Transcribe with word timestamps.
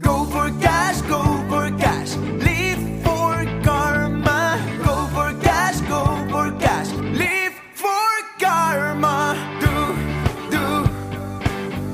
Go 0.00 0.24
for 0.26 0.48
cash, 0.60 1.00
go 1.02 1.22
for 1.48 1.76
cash. 1.76 2.14
Live 2.16 3.02
for 3.02 3.44
karma. 3.64 4.56
Go 4.84 5.06
for 5.08 5.34
cash, 5.42 5.80
go 5.88 6.04
for 6.30 6.52
cash. 6.60 6.88
Live 6.92 7.54
for 7.74 8.10
karma. 8.38 9.34
Do, 9.60 9.74
do, 10.54 10.86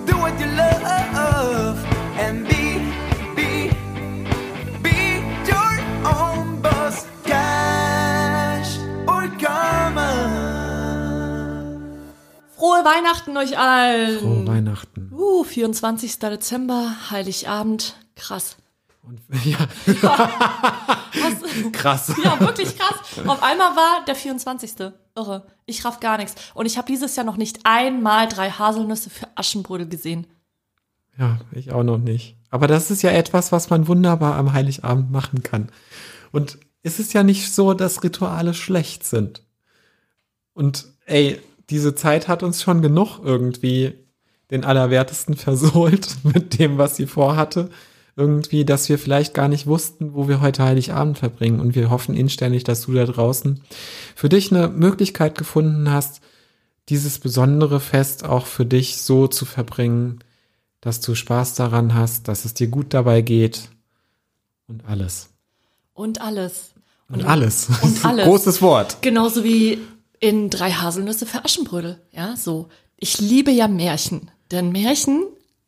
do 0.04 0.18
what 0.18 0.38
you 0.38 0.48
love. 0.52 1.82
And 2.18 2.46
be, 2.46 2.92
be, 3.34 3.70
be 4.82 5.24
your 5.48 5.72
own 6.04 6.60
boss. 6.60 7.06
Cash 7.24 8.76
or 9.08 9.28
karma. 9.40 10.10
Frohe 12.54 12.84
Weihnachten 12.84 13.34
euch 13.38 13.56
allen! 13.56 14.18
Frohe 14.18 14.46
Weihnachten. 14.46 15.10
Uh, 15.10 15.42
24. 15.44 16.30
Dezember, 16.30 17.10
Heiligabend. 17.10 17.94
Krass. 18.16 18.56
Und, 19.02 19.20
ja, 19.44 19.58
Was? 19.86 21.72
krass. 21.72 22.12
Ja, 22.22 22.40
wirklich 22.40 22.76
krass. 22.78 22.96
Auf 23.26 23.42
einmal 23.42 23.76
war 23.76 24.04
der 24.06 24.14
24. 24.14 24.72
Irre. 25.14 25.46
Ich 25.66 25.84
raff 25.84 26.00
gar 26.00 26.16
nichts. 26.16 26.34
Und 26.54 26.66
ich 26.66 26.78
habe 26.78 26.86
dieses 26.86 27.14
Jahr 27.16 27.26
noch 27.26 27.36
nicht 27.36 27.60
einmal 27.64 28.28
drei 28.28 28.50
Haselnüsse 28.50 29.10
für 29.10 29.28
Aschenbrödel 29.34 29.88
gesehen. 29.88 30.26
Ja, 31.18 31.38
ich 31.52 31.72
auch 31.72 31.84
noch 31.84 31.98
nicht. 31.98 32.36
Aber 32.50 32.66
das 32.66 32.90
ist 32.90 33.02
ja 33.02 33.10
etwas, 33.10 33.52
was 33.52 33.70
man 33.70 33.88
wunderbar 33.88 34.36
am 34.36 34.52
Heiligabend 34.52 35.10
machen 35.10 35.42
kann. 35.42 35.68
Und 36.32 36.58
es 36.82 36.98
ist 36.98 37.12
ja 37.12 37.22
nicht 37.22 37.52
so, 37.52 37.74
dass 37.74 38.02
Rituale 38.02 38.54
schlecht 38.54 39.04
sind. 39.04 39.42
Und 40.54 40.86
ey, 41.06 41.40
diese 41.70 41.94
Zeit 41.94 42.28
hat 42.28 42.42
uns 42.42 42.62
schon 42.62 42.82
genug 42.82 43.20
irgendwie 43.22 43.94
den 44.50 44.64
Allerwertesten 44.64 45.36
versohlt 45.36 46.16
mit 46.22 46.58
dem, 46.58 46.78
was 46.78 46.96
sie 46.96 47.06
vorhatte. 47.06 47.70
Irgendwie, 48.16 48.64
dass 48.64 48.88
wir 48.88 48.98
vielleicht 48.98 49.34
gar 49.34 49.48
nicht 49.48 49.66
wussten, 49.66 50.14
wo 50.14 50.28
wir 50.28 50.40
heute 50.40 50.62
Heiligabend 50.62 51.18
verbringen. 51.18 51.58
Und 51.58 51.74
wir 51.74 51.90
hoffen 51.90 52.14
inständig, 52.14 52.62
dass 52.62 52.82
du 52.82 52.92
da 52.92 53.04
draußen 53.04 53.60
für 54.14 54.28
dich 54.28 54.52
eine 54.52 54.68
Möglichkeit 54.68 55.36
gefunden 55.36 55.90
hast, 55.90 56.20
dieses 56.88 57.18
besondere 57.18 57.80
Fest 57.80 58.24
auch 58.24 58.46
für 58.46 58.66
dich 58.66 58.98
so 58.98 59.26
zu 59.26 59.44
verbringen, 59.44 60.20
dass 60.80 61.00
du 61.00 61.14
Spaß 61.14 61.54
daran 61.54 61.94
hast, 61.94 62.28
dass 62.28 62.44
es 62.44 62.54
dir 62.54 62.68
gut 62.68 62.92
dabei 62.92 63.22
geht 63.22 63.70
und 64.68 64.84
alles. 64.86 65.30
Und 65.94 66.20
alles. 66.20 66.74
Und 67.08 67.24
alles. 67.24 67.68
Und 67.82 68.04
alles. 68.04 68.24
Großes 68.26 68.62
Wort. 68.62 68.98
Genauso 69.00 69.44
wie 69.44 69.78
in 70.20 70.50
drei 70.50 70.72
Haselnüsse 70.72 71.26
für 71.26 71.44
Aschenbrödel. 71.44 72.00
Ja, 72.12 72.36
so. 72.36 72.68
Ich 72.96 73.20
liebe 73.20 73.50
ja 73.50 73.68
Märchen. 73.68 74.30
Denn 74.50 74.72
Märchen, 74.72 75.24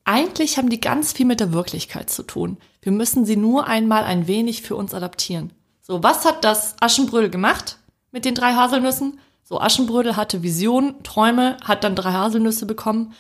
eigentlich 0.07 0.57
haben 0.57 0.71
die 0.71 0.81
ganz 0.81 1.13
viel 1.13 1.27
mit 1.27 1.41
der 1.41 1.53
Wirklichkeit 1.53 2.09
zu 2.09 2.23
tun. 2.23 2.57
Wir 2.81 2.93
müssen 2.93 3.27
sie 3.27 3.37
nur 3.37 3.67
einmal 3.67 4.05
ein 4.05 4.27
wenig 4.27 4.63
für 4.63 4.77
uns 4.77 4.95
adaptieren. 4.95 5.53
So, 5.83 6.03
was 6.03 6.25
hat 6.25 6.45
das 6.45 6.77
Aschenbrödel 6.81 7.29
gemacht 7.29 7.79
mit 8.13 8.25
den 8.25 8.35
drei 8.35 8.55
Haselnüssen? 8.55 9.19
So, 9.43 9.61
Aschenbrödel 9.61 10.17
hatte 10.17 10.43
Visionen, 10.43 11.03
Träume, 11.03 11.57
hat 11.65 11.85
dann 11.85 11.97
drei 11.97 12.13
Haselnüsse 12.13 12.67
bekommen 12.67 13.15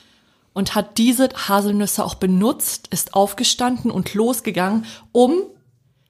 und 0.52 0.74
hat 0.74 0.96
diese 0.98 1.28
Haselnüsse 1.28 2.04
auch 2.04 2.14
benutzt, 2.14 2.88
ist 2.90 3.14
aufgestanden 3.14 3.90
und 3.90 4.14
losgegangen, 4.14 4.86
um 5.12 5.34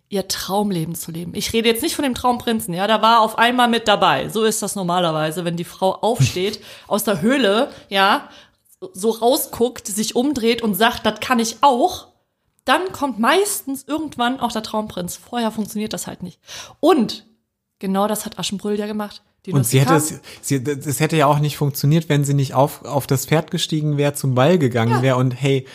ihr 0.08 0.28
Traumleben 0.28 0.94
zu 0.94 1.10
leben. 1.10 1.34
Ich 1.34 1.52
rede 1.52 1.68
jetzt 1.68 1.82
nicht 1.82 1.96
von 1.96 2.04
dem 2.04 2.14
Traumprinzen, 2.14 2.72
ja, 2.72 2.86
da 2.86 3.02
war 3.02 3.22
auf 3.22 3.38
einmal 3.38 3.68
mit 3.68 3.88
dabei. 3.88 4.28
So 4.28 4.44
ist 4.44 4.62
das 4.62 4.76
normalerweise, 4.76 5.44
wenn 5.44 5.56
die 5.56 5.64
Frau 5.64 5.94
aufsteht, 5.94 6.60
aus 6.86 7.04
der 7.04 7.22
Höhle, 7.22 7.70
ja, 7.88 8.28
so 8.92 9.10
rausguckt, 9.10 9.86
sich 9.86 10.16
umdreht 10.16 10.62
und 10.62 10.74
sagt, 10.74 11.06
das 11.06 11.20
kann 11.20 11.38
ich 11.38 11.58
auch, 11.62 12.08
dann 12.64 12.92
kommt 12.92 13.18
meistens 13.18 13.84
irgendwann 13.86 14.40
auch 14.40 14.52
der 14.52 14.62
Traumprinz. 14.62 15.16
Vorher 15.16 15.50
funktioniert 15.50 15.92
das 15.92 16.06
halt 16.06 16.22
nicht. 16.22 16.40
Und 16.80 17.26
genau 17.78 18.08
das 18.08 18.26
hat 18.26 18.38
Aschenbrödel 18.38 18.80
ja 18.80 18.86
gemacht. 18.86 19.22
Und 19.48 19.64
sie 19.64 19.80
hätte 19.80 19.94
es, 19.94 20.20
sie, 20.42 20.56
es 20.56 20.98
hätte 20.98 21.16
ja 21.16 21.26
auch 21.26 21.38
nicht 21.38 21.56
funktioniert, 21.56 22.08
wenn 22.08 22.24
sie 22.24 22.34
nicht 22.34 22.54
auf, 22.54 22.84
auf 22.84 23.06
das 23.06 23.26
Pferd 23.26 23.52
gestiegen 23.52 23.96
wäre, 23.96 24.12
zum 24.12 24.34
Ball 24.34 24.58
gegangen 24.58 24.90
Ja. 24.96 25.02
wäre 25.02 25.16
und 25.18 25.30
hey, 25.30 25.66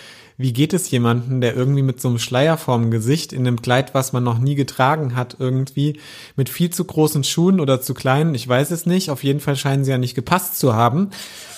wie 0.41 0.53
geht 0.53 0.74
es 0.74 0.90
jemanden, 0.91 1.41
der 1.41 1.56
irgendwie 1.56 1.81
mit 1.81 2.02
so 2.02 2.07
einem 2.07 2.19
Schleier 2.19 2.57
vorm 2.57 2.91
Gesicht 2.91 3.34
in 3.34 3.47
einem 3.47 3.62
Kleid, 3.62 3.94
was 3.94 4.13
man 4.13 4.24
noch 4.24 4.40
nie 4.40 4.56
getragen 4.56 5.16
hat, 5.16 5.38
irgendwie 5.40 6.00
mit 6.35 6.50
viel 6.50 6.69
zu 6.69 6.84
großen 6.84 7.24
Schuhen 7.24 7.59
oder 7.59 7.81
zu 7.81 7.94
kleinen, 7.94 8.35
ich 8.35 8.47
weiß 8.47 8.72
es 8.72 8.85
nicht, 8.85 9.09
auf 9.09 9.24
jeden 9.24 9.40
Fall 9.40 9.56
scheinen 9.56 9.84
sie 9.84 9.91
ja 9.91 9.97
nicht 9.97 10.16
gepasst 10.16 10.59
zu 10.59 10.74
haben, 10.74 11.12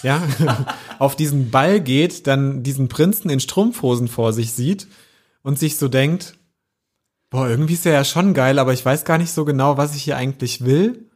ja, 0.04 0.22
auf 1.00 1.16
diesen 1.16 1.52
Ball 1.52 1.80
geht, 1.82 2.28
dann 2.28 2.64
diesen 2.64 2.88
Prinzen 2.88 3.30
in 3.30 3.40
Strumpfhosen 3.40 4.08
vor 4.08 4.34
sich 4.34 4.52
sieht 4.52 4.88
und 5.42 5.58
sich 5.58 5.78
so 5.78 5.88
denkt, 5.88 6.36
boah, 7.30 7.48
irgendwie 7.48 7.74
ist 7.74 7.86
er 7.86 7.94
ja 7.94 8.04
schon 8.04 8.34
geil, 8.34 8.60
aber 8.60 8.74
ich 8.74 8.86
weiß 8.86 9.06
gar 9.06 9.18
nicht 9.18 9.32
so 9.32 9.46
genau, 9.46 9.78
was 9.78 9.96
ich 9.96 10.04
hier 10.04 10.18
eigentlich 10.18 10.66
will. 10.66 11.10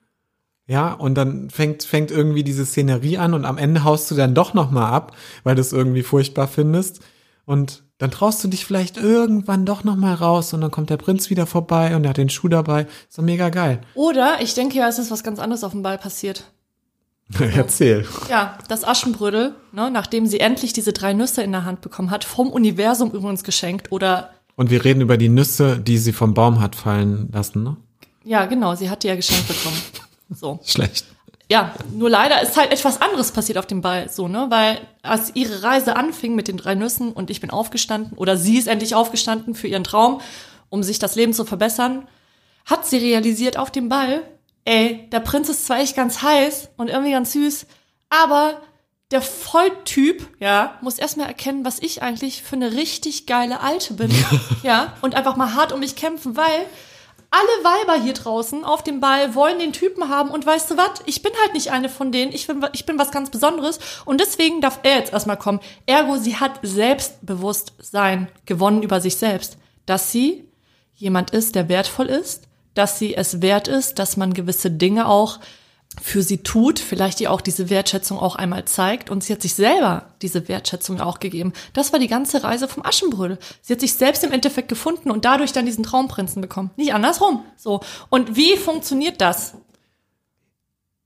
Ja, 0.68 0.92
und 0.92 1.16
dann 1.16 1.50
fängt, 1.50 1.84
fängt 1.84 2.12
irgendwie 2.12 2.44
diese 2.44 2.66
Szenerie 2.66 3.18
an 3.18 3.34
und 3.34 3.46
am 3.46 3.58
Ende 3.58 3.86
haust 3.86 4.12
du 4.12 4.16
dann 4.16 4.36
doch 4.36 4.54
nochmal 4.54 4.92
ab, 4.92 5.16
weil 5.44 5.56
du 5.56 5.62
es 5.62 5.72
irgendwie 5.72 6.04
furchtbar 6.04 6.48
findest. 6.48 7.00
Und 7.48 7.86
dann 7.98 8.12
traust 8.12 8.44
du 8.44 8.50
dich 8.50 8.66
vielleicht 8.66 8.98
irgendwann 8.98 9.66
doch 9.66 9.86
nochmal 9.86 10.16
raus 10.16 10.54
und 10.54 10.60
dann 10.60 10.70
kommt 10.70 10.90
der 10.90 10.98
Prinz 10.98 11.30
wieder 11.30 11.48
vorbei 11.48 11.96
und 11.96 12.04
er 12.04 12.10
hat 12.10 12.18
den 12.18 12.30
Schuh 12.30 12.50
dabei. 12.50 12.88
Ist 13.08 13.18
doch 13.18 13.24
mega 13.24 13.48
geil. 13.48 13.80
Oder 13.96 14.42
ich 14.42 14.54
denke 14.54 14.78
ja, 14.78 14.90
es 14.90 15.00
ist 15.00 15.12
was 15.12 15.24
ganz 15.24 15.40
anderes 15.40 15.64
auf 15.64 15.72
dem 15.72 15.82
Ball 15.82 15.98
passiert. 15.98 16.52
Erzähl. 17.40 18.06
Ja, 18.30 18.58
das 18.68 18.84
Aschenbrödel, 18.84 19.56
ne, 19.72 19.90
nachdem 19.90 20.28
sie 20.28 20.42
endlich 20.42 20.74
diese 20.74 20.92
drei 20.92 21.14
Nüsse 21.14 21.42
in 21.42 21.54
der 21.54 21.64
Hand 21.64 21.80
bekommen 21.80 22.12
hat, 22.12 22.26
vom 22.26 22.50
Universum 22.50 23.12
übrigens 23.12 23.46
geschenkt 23.46 23.94
oder 23.94 24.32
Und 24.58 24.70
wir 24.70 24.84
reden 24.84 25.00
über 25.00 25.16
die 25.16 25.30
Nüsse, 25.30 25.80
die 25.80 26.00
sie 26.00 26.12
vom 26.12 26.34
Baum 26.34 26.60
hat 26.60 26.76
fallen 26.76 27.30
lassen, 27.32 27.64
ne? 27.64 27.78
ja, 28.26 28.46
genau, 28.46 28.76
sie 28.76 28.90
hat 28.90 29.04
die 29.04 29.08
ja 29.08 29.16
geschenkt 29.16 29.48
bekommen. 29.48 29.78
So. 30.30 30.60
Schlecht. 30.66 31.06
Ja, 31.50 31.74
nur 31.94 32.10
leider 32.10 32.42
ist 32.42 32.58
halt 32.58 32.72
etwas 32.72 33.02
anderes 33.02 33.32
passiert 33.32 33.58
auf 33.58 33.68
dem 33.68 33.82
Ball, 33.82 34.10
so, 34.10 34.28
ne, 34.28 34.48
weil 34.50 34.82
als 35.02 35.34
ihre 35.34 35.64
Reise 35.64 35.96
anfing 35.96 36.36
mit 36.36 36.50
den 36.50 36.58
drei 36.58 36.76
Nüssen 36.76 37.14
und 37.14 37.30
ich 37.30 37.40
bin 37.40 37.52
aufgestanden 37.52 38.18
oder 38.18 38.36
sie 38.36 38.58
ist 38.58 38.68
endlich 38.68 38.96
aufgestanden 38.96 39.56
für 39.56 39.68
ihren 39.68 39.86
Traum, 39.86 40.20
um 40.70 40.84
sich 40.84 41.00
das 41.00 41.16
Leben 41.16 41.32
zu 41.32 41.46
verbessern, 41.46 42.06
hat 42.66 42.86
sie 42.86 42.98
realisiert 42.98 43.58
auf 43.58 43.72
dem 43.72 43.88
Ball, 43.88 44.24
ey, 44.66 45.08
der 45.14 45.22
Prinz 45.22 45.48
ist 45.48 45.66
zwar 45.66 45.80
echt 45.80 45.96
ganz 45.96 46.22
heiß 46.22 46.70
und 46.76 46.90
irgendwie 46.90 47.12
ganz 47.12 47.32
süß, 47.32 47.66
aber 48.10 48.62
der 49.12 49.22
Volltyp, 49.22 50.28
ja, 50.40 50.78
muss 50.82 51.00
erstmal 51.00 51.28
erkennen, 51.28 51.64
was 51.64 51.80
ich 51.80 52.02
eigentlich 52.02 52.44
für 52.44 52.58
eine 52.58 52.74
richtig 52.74 53.26
geile 53.26 53.62
Alte 53.62 53.94
bin, 53.94 54.12
ja, 54.64 54.98
und 55.02 55.16
einfach 55.16 55.38
mal 55.38 55.54
hart 55.54 55.72
um 55.72 55.80
mich 55.80 55.96
kämpfen, 55.96 56.36
weil 56.36 56.66
alle 57.30 57.64
Weiber 57.64 58.02
hier 58.02 58.14
draußen 58.14 58.64
auf 58.64 58.84
dem 58.84 59.00
Ball 59.00 59.36
wollen 59.36 59.60
den 59.60 59.74
Typen 59.74 60.10
haben 60.10 60.32
und 60.32 60.46
weißt 60.46 60.72
du 60.72 60.78
was? 60.78 61.02
Ich 61.06 61.22
bin 61.22 61.34
halt 61.42 61.54
nicht 61.54 61.72
eine 61.72 61.90
von 61.90 62.12
denen. 62.12 62.32
Ich 62.32 62.48
bin, 62.48 62.66
ich 62.74 62.86
bin 62.86 62.98
was 62.98 63.12
ganz 63.12 63.30
Besonderes 63.30 63.80
und 64.06 64.22
deswegen 64.22 64.62
darf 64.62 64.80
er 64.84 65.00
jetzt 65.00 65.14
erstmal 65.14 65.38
kommen. 65.38 65.60
Ergo, 65.86 66.18
sie 66.18 66.38
hat 66.38 66.60
Selbstbewusstsein 66.64 68.30
gewonnen 68.46 68.82
über 68.82 69.02
sich 69.02 69.18
selbst, 69.18 69.58
dass 69.86 70.12
sie 70.12 70.46
jemand 70.96 71.32
ist, 71.32 71.56
der 71.56 71.70
wertvoll 71.70 72.08
ist, 72.08 72.48
dass 72.74 72.98
sie 72.98 73.16
es 73.16 73.42
wert 73.42 73.68
ist, 73.68 74.00
dass 74.00 74.18
man 74.18 74.34
gewisse 74.34 74.72
Dinge 74.72 75.08
auch 75.08 75.40
für 76.02 76.22
sie 76.22 76.40
tut, 76.40 76.80
vielleicht 76.80 77.22
ihr 77.22 77.32
auch 77.32 77.42
diese 77.42 77.70
Wertschätzung 77.70 78.20
auch 78.20 78.36
einmal 78.36 78.66
zeigt 78.66 79.10
und 79.10 79.24
sie 79.24 79.34
hat 79.34 79.42
sich 79.42 79.56
selber 79.56 80.14
diese 80.22 80.48
Wertschätzung 80.48 81.02
auch 81.02 81.20
gegeben. 81.20 81.54
Das 81.74 81.92
war 81.92 82.00
die 82.00 82.08
ganze 82.08 82.44
Reise 82.44 82.68
vom 82.68 82.86
Aschenbrödel. 82.86 83.40
Sie 83.62 83.74
hat 83.74 83.80
sich 83.80 83.94
selbst 83.94 84.24
im 84.24 84.32
Endeffekt 84.32 84.68
gefunden 84.68 85.10
und 85.10 85.26
dadurch 85.26 85.54
dann 85.54 85.66
diesen 85.66 85.84
Traumprinzen 85.84 86.42
bekommen. 86.42 86.70
Nicht 86.78 86.94
andersrum. 86.94 87.44
So. 87.56 87.82
Und 88.10 88.36
wie 88.36 88.58
funktioniert 88.58 89.22
das? 89.22 89.56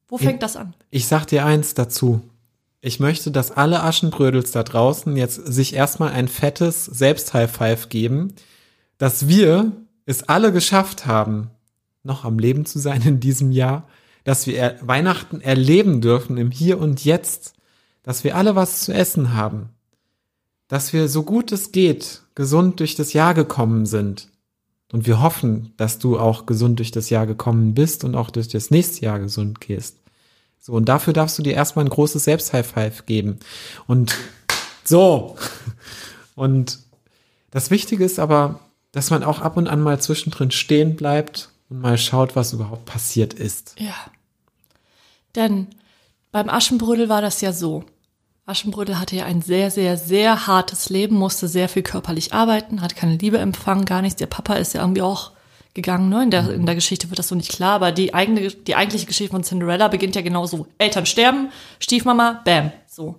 Wo 0.09 0.17
fängt 0.17 0.43
das 0.43 0.57
an? 0.57 0.73
Ich 0.89 1.07
sag 1.07 1.25
dir 1.25 1.45
eins 1.45 1.73
dazu. 1.73 2.21
Ich 2.81 2.99
möchte, 2.99 3.31
dass 3.31 3.51
alle 3.51 3.83
Aschenbrödels 3.83 4.51
da 4.51 4.63
draußen 4.63 5.15
jetzt 5.15 5.35
sich 5.35 5.73
erstmal 5.73 6.11
ein 6.11 6.27
fettes 6.27 6.83
Selbst-High-Five 6.85 7.87
geben, 7.87 8.33
dass 8.97 9.27
wir 9.27 9.71
es 10.05 10.27
alle 10.27 10.51
geschafft 10.51 11.05
haben, 11.05 11.51
noch 12.03 12.25
am 12.25 12.39
Leben 12.39 12.65
zu 12.65 12.79
sein 12.79 13.03
in 13.03 13.19
diesem 13.19 13.51
Jahr, 13.51 13.87
dass 14.23 14.47
wir 14.47 14.77
Weihnachten 14.81 15.41
erleben 15.41 16.01
dürfen 16.01 16.37
im 16.37 16.51
Hier 16.51 16.79
und 16.79 17.03
Jetzt, 17.03 17.53
dass 18.03 18.23
wir 18.23 18.35
alle 18.35 18.55
was 18.55 18.81
zu 18.81 18.93
essen 18.93 19.33
haben, 19.33 19.69
dass 20.67 20.93
wir 20.93 21.07
so 21.07 21.23
gut 21.23 21.51
es 21.51 21.71
geht 21.71 22.23
gesund 22.35 22.79
durch 22.79 22.95
das 22.95 23.13
Jahr 23.13 23.33
gekommen 23.33 23.85
sind. 23.85 24.29
Und 24.91 25.07
wir 25.07 25.21
hoffen, 25.21 25.73
dass 25.77 25.99
du 25.99 26.19
auch 26.19 26.45
gesund 26.45 26.79
durch 26.79 26.91
das 26.91 27.09
Jahr 27.09 27.25
gekommen 27.25 27.73
bist 27.73 28.03
und 28.03 28.15
auch 28.15 28.29
durch 28.29 28.49
das 28.49 28.71
nächste 28.71 29.05
Jahr 29.05 29.19
gesund 29.19 29.61
gehst. 29.61 29.97
So, 30.59 30.73
und 30.73 30.89
dafür 30.89 31.13
darfst 31.13 31.39
du 31.39 31.43
dir 31.43 31.53
erstmal 31.53 31.85
ein 31.85 31.89
großes 31.89 32.23
Selbst-High-Five 32.25 33.05
geben. 33.05 33.39
Und 33.87 34.15
so. 34.83 35.37
Und 36.35 36.79
das 37.51 37.71
Wichtige 37.71 38.03
ist 38.03 38.19
aber, 38.19 38.59
dass 38.91 39.09
man 39.09 39.23
auch 39.23 39.39
ab 39.39 39.57
und 39.57 39.67
an 39.67 39.81
mal 39.81 40.01
zwischendrin 40.01 40.51
stehen 40.51 40.95
bleibt 40.95 41.50
und 41.71 41.79
mal 41.79 41.97
schaut, 41.97 42.35
was 42.35 42.53
überhaupt 42.53 42.85
passiert 42.85 43.33
ist. 43.33 43.75
Ja. 43.79 43.95
Denn 45.35 45.67
beim 46.31 46.49
Aschenbrödel 46.49 47.09
war 47.09 47.21
das 47.21 47.41
ja 47.41 47.53
so. 47.53 47.85
Aschenbrödel 48.45 48.99
hatte 48.99 49.15
ja 49.15 49.25
ein 49.25 49.41
sehr, 49.41 49.71
sehr, 49.71 49.97
sehr 49.97 50.47
hartes 50.47 50.89
Leben, 50.89 51.15
musste 51.15 51.47
sehr 51.47 51.69
viel 51.69 51.83
körperlich 51.83 52.33
arbeiten, 52.33 52.81
hat 52.81 52.95
keine 52.95 53.15
Liebe 53.15 53.37
empfangen, 53.37 53.85
gar 53.85 54.01
nichts. 54.01 54.17
Der 54.17 54.27
Papa 54.27 54.55
ist 54.55 54.73
ja 54.73 54.81
irgendwie 54.81 55.01
auch 55.01 55.31
gegangen. 55.73 56.09
Ne? 56.09 56.23
In, 56.23 56.31
der, 56.31 56.49
in 56.51 56.65
der 56.65 56.75
Geschichte 56.75 57.09
wird 57.09 57.19
das 57.19 57.29
so 57.29 57.35
nicht 57.35 57.51
klar, 57.51 57.75
aber 57.75 57.93
die, 57.93 58.13
eigene, 58.13 58.49
die 58.49 58.75
eigentliche 58.75 59.05
Geschichte 59.05 59.31
von 59.31 59.43
Cinderella 59.43 59.87
beginnt 59.87 60.15
ja 60.15 60.21
genauso. 60.21 60.67
Eltern 60.77 61.05
sterben, 61.05 61.51
Stiefmama, 61.79 62.41
bam, 62.43 62.73
so. 62.87 63.15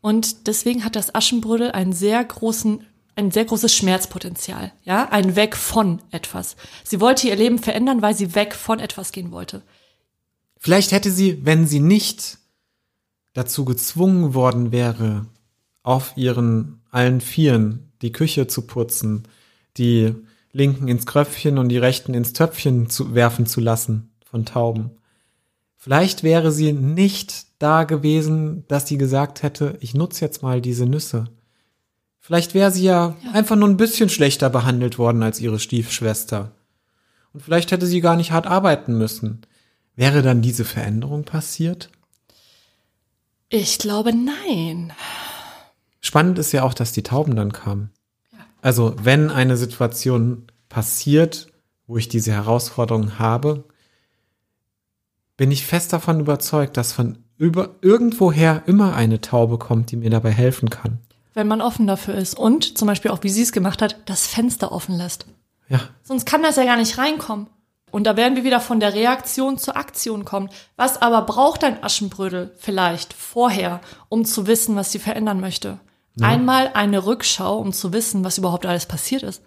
Und 0.00 0.46
deswegen 0.46 0.84
hat 0.84 0.96
das 0.96 1.14
Aschenbrödel 1.14 1.72
einen 1.72 1.92
sehr 1.92 2.24
großen 2.24 2.86
ein 3.16 3.30
sehr 3.30 3.44
großes 3.44 3.74
Schmerzpotenzial, 3.74 4.72
ja, 4.82 5.08
ein 5.10 5.36
Weg 5.36 5.56
von 5.56 6.00
etwas. 6.10 6.56
Sie 6.82 7.00
wollte 7.00 7.28
ihr 7.28 7.36
Leben 7.36 7.58
verändern, 7.58 8.02
weil 8.02 8.14
sie 8.14 8.34
weg 8.34 8.54
von 8.54 8.80
etwas 8.80 9.12
gehen 9.12 9.30
wollte. 9.30 9.62
Vielleicht 10.58 10.92
hätte 10.92 11.10
sie, 11.10 11.44
wenn 11.44 11.66
sie 11.66 11.80
nicht 11.80 12.38
dazu 13.34 13.64
gezwungen 13.64 14.34
worden 14.34 14.72
wäre, 14.72 15.26
auf 15.82 16.16
ihren 16.16 16.80
allen 16.90 17.20
Vieren 17.20 17.92
die 18.02 18.12
Küche 18.12 18.46
zu 18.46 18.62
putzen, 18.62 19.28
die 19.76 20.14
linken 20.52 20.88
ins 20.88 21.04
Kröpfchen 21.04 21.58
und 21.58 21.68
die 21.68 21.78
rechten 21.78 22.14
ins 22.14 22.32
Töpfchen 22.32 22.88
zu 22.88 23.14
werfen 23.14 23.46
zu 23.46 23.60
lassen 23.60 24.14
von 24.24 24.46
Tauben. 24.46 24.92
Vielleicht 25.76 26.22
wäre 26.22 26.50
sie 26.50 26.72
nicht 26.72 27.46
da 27.58 27.84
gewesen, 27.84 28.64
dass 28.68 28.88
sie 28.88 28.96
gesagt 28.96 29.42
hätte, 29.42 29.76
ich 29.80 29.94
nutze 29.94 30.24
jetzt 30.24 30.42
mal 30.42 30.62
diese 30.62 30.86
Nüsse. 30.86 31.26
Vielleicht 32.26 32.54
wäre 32.54 32.70
sie 32.70 32.84
ja, 32.84 33.16
ja, 33.22 33.32
einfach 33.32 33.54
nur 33.54 33.68
ein 33.68 33.76
bisschen 33.76 34.08
schlechter 34.08 34.48
behandelt 34.48 34.96
worden 34.96 35.22
als 35.22 35.42
ihre 35.42 35.58
Stiefschwester. 35.58 36.52
Und 37.34 37.42
vielleicht 37.42 37.70
hätte 37.70 37.86
sie 37.86 38.00
gar 38.00 38.16
nicht 38.16 38.32
hart 38.32 38.46
arbeiten 38.46 38.96
müssen. 38.96 39.42
Wäre 39.94 40.22
dann 40.22 40.40
diese 40.40 40.64
Veränderung 40.64 41.24
passiert? 41.24 41.90
Ich 43.50 43.78
glaube 43.78 44.14
nein. 44.14 44.94
Spannend 46.00 46.38
ist 46.38 46.52
ja 46.52 46.62
auch, 46.62 46.72
dass 46.72 46.92
die 46.92 47.02
Tauben 47.02 47.36
dann 47.36 47.52
kamen. 47.52 47.90
Ja. 48.32 48.38
Also 48.62 48.96
wenn 49.02 49.30
eine 49.30 49.58
Situation 49.58 50.46
passiert, 50.70 51.48
wo 51.86 51.98
ich 51.98 52.08
diese 52.08 52.32
Herausforderung 52.32 53.18
habe, 53.18 53.64
bin 55.36 55.50
ich 55.50 55.66
fest 55.66 55.92
davon 55.92 56.20
überzeugt, 56.20 56.78
dass 56.78 56.94
von 56.94 57.18
über 57.36 57.74
irgendwoher 57.82 58.62
immer 58.64 58.94
eine 58.94 59.20
Taube 59.20 59.58
kommt, 59.58 59.90
die 59.90 59.96
mir 59.96 60.08
dabei 60.08 60.30
helfen 60.30 60.70
kann 60.70 61.00
wenn 61.34 61.48
man 61.48 61.60
offen 61.60 61.86
dafür 61.86 62.14
ist 62.14 62.38
und 62.38 62.78
zum 62.78 62.88
Beispiel 62.88 63.10
auch, 63.10 63.22
wie 63.22 63.28
sie 63.28 63.42
es 63.42 63.52
gemacht 63.52 63.82
hat, 63.82 63.96
das 64.06 64.26
Fenster 64.26 64.72
offen 64.72 64.96
lässt. 64.96 65.26
Ja. 65.68 65.80
Sonst 66.02 66.24
kann 66.24 66.42
das 66.42 66.56
ja 66.56 66.64
gar 66.64 66.76
nicht 66.76 66.96
reinkommen. 66.96 67.48
Und 67.90 68.04
da 68.04 68.16
werden 68.16 68.34
wir 68.34 68.42
wieder 68.42 68.60
von 68.60 68.80
der 68.80 68.94
Reaktion 68.94 69.56
zur 69.56 69.76
Aktion 69.76 70.24
kommen. 70.24 70.50
Was 70.76 71.00
aber 71.00 71.22
braucht 71.22 71.62
ein 71.62 71.82
Aschenbrödel 71.82 72.52
vielleicht 72.58 73.12
vorher, 73.12 73.80
um 74.08 74.24
zu 74.24 74.48
wissen, 74.48 74.74
was 74.74 74.90
sie 74.90 74.98
verändern 74.98 75.40
möchte? 75.40 75.78
Ja. 76.16 76.26
Einmal 76.26 76.72
eine 76.74 77.06
Rückschau, 77.06 77.58
um 77.58 77.72
zu 77.72 77.92
wissen, 77.92 78.24
was 78.24 78.38
überhaupt 78.38 78.66
alles 78.66 78.86
passiert 78.86 79.22
ist. 79.22 79.42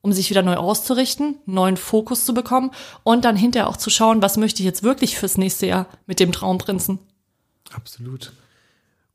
Um 0.00 0.12
sich 0.12 0.30
wieder 0.30 0.42
neu 0.42 0.56
auszurichten, 0.56 1.36
neuen 1.46 1.76
Fokus 1.76 2.24
zu 2.24 2.32
bekommen 2.32 2.70
und 3.02 3.24
dann 3.24 3.36
hinterher 3.36 3.68
auch 3.68 3.76
zu 3.76 3.90
schauen, 3.90 4.22
was 4.22 4.36
möchte 4.36 4.60
ich 4.62 4.66
jetzt 4.66 4.82
wirklich 4.82 5.18
fürs 5.18 5.38
nächste 5.38 5.66
Jahr 5.66 5.86
mit 6.06 6.20
dem 6.20 6.32
Traumprinzen. 6.32 6.98
Absolut. 7.70 8.32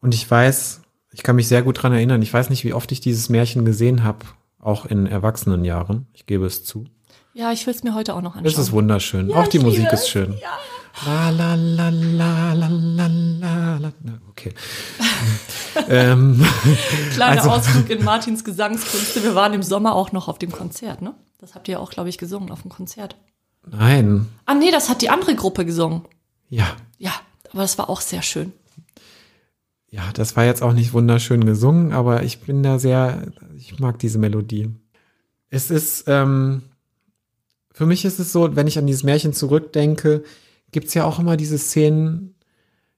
Und 0.02 0.14
ich 0.14 0.30
weiß, 0.30 0.82
ich 1.12 1.24
kann 1.24 1.36
mich 1.36 1.48
sehr 1.48 1.64
gut 1.64 1.82
dran 1.82 1.94
erinnern. 1.94 2.22
Ich 2.22 2.34
weiß 2.34 2.50
nicht, 2.50 2.64
wie 2.64 2.74
oft 2.74 2.92
ich 2.92 3.02
dieses 3.02 3.30
Märchen 3.30 3.66
gesehen 3.66 4.04
habe, 4.04 4.26
auch 4.60 4.86
in 4.86 5.08
erwachsenen 5.08 5.66
Jahren. 5.66 6.08
Ich 6.14 6.26
gebe 6.26 6.46
es 6.46 6.64
zu. 6.64 6.86
Ja, 7.34 7.52
ich 7.52 7.66
will 7.66 7.74
es 7.74 7.84
mir 7.84 7.96
heute 7.96 8.16
auch 8.16 8.22
noch 8.22 8.36
anschauen. 8.36 8.46
Es 8.46 8.58
ist 8.58 8.72
wunderschön. 8.72 9.30
Ja, 9.30 9.38
auch 9.38 9.48
die 9.48 9.60
Musik 9.60 9.92
ist 9.92 10.10
schön. 10.10 10.36
Ja. 10.42 10.58
La 11.06 11.30
la 11.30 11.56
la 11.56 11.90
la 11.90 12.54
la 12.54 12.68
la 12.68 13.08
la 13.08 13.78
la. 13.78 13.92
Okay. 14.30 14.54
ähm, 15.90 16.46
Kleiner 17.14 17.42
also, 17.42 17.52
Ausflug 17.52 17.90
in 17.90 18.04
Martins 18.04 18.44
Gesangskünste. 18.44 19.24
Wir 19.24 19.36
waren 19.36 19.54
im 19.54 19.64
Sommer 19.64 19.96
auch 19.96 20.12
noch 20.12 20.28
auf 20.28 20.40
dem 20.40 20.52
Konzert, 20.52 21.02
ne? 21.02 21.14
Das 21.38 21.56
habt 21.56 21.68
ihr 21.70 21.80
auch, 21.80 21.92
glaube 21.92 22.10
ich, 22.10 22.18
gesungen 22.18 22.52
auf 22.52 22.64
dem 22.64 22.70
Konzert. 22.70 23.16
Nein. 23.66 24.28
Ah, 24.46 24.56
nee, 24.56 24.72
das 24.72 24.90
hat 24.90 25.02
die 25.02 25.10
andere 25.10 25.36
Gruppe 25.36 25.64
gesungen. 25.64 26.02
Ja. 26.50 26.76
Ja, 26.98 27.14
aber 27.52 27.62
das 27.62 27.78
war 27.78 27.90
auch 27.90 28.02
sehr 28.02 28.24
schön 28.24 28.52
ja, 29.92 30.12
das 30.14 30.36
war 30.36 30.46
jetzt 30.46 30.62
auch 30.62 30.74
nicht 30.74 30.94
wunderschön 30.94 31.46
gesungen, 31.46 31.94
aber 31.94 32.24
ich 32.24 32.40
bin 32.40 32.62
da 32.62 32.78
sehr, 32.80 33.24
ich 33.58 33.80
mag 33.80 33.98
diese 34.00 34.20
Melodie. 34.20 34.70
Es 35.50 35.72
ist, 35.72 36.04
ähm, 36.08 36.62
für 37.72 37.86
mich 37.86 38.06
ist 38.06 38.20
es 38.20 38.32
so, 38.32 38.56
wenn 38.56 38.68
ich 38.68 38.78
an 38.78 38.86
dieses 38.86 39.04
Märchen 39.04 39.34
zurückdenke, 39.34 40.24
gibt's 40.72 40.94
ja 40.94 41.06
auch 41.06 41.20
immer 41.20 41.38
diese 41.38 41.58
Szenen, 41.58 42.36